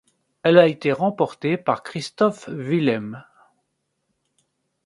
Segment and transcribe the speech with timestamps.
[0.41, 3.23] Elle a été remportée par Christophe Willem.